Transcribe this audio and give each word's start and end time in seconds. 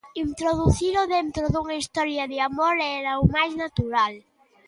Introducilo 0.25 1.01
dentro 1.15 1.45
dunha 1.53 1.79
historia 1.81 2.23
de 2.31 2.37
amor 2.49 2.75
era 2.99 3.11
o 3.21 3.23
máis 3.35 3.53
natural. 3.63 4.13